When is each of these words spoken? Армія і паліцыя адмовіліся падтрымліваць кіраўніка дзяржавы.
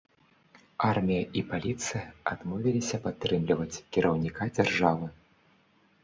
Армія 0.91 1.25
і 1.41 1.41
паліцыя 1.49 1.99
адмовіліся 2.31 2.97
падтрымліваць 3.03 3.83
кіраўніка 3.97 4.47
дзяржавы. 4.55 5.07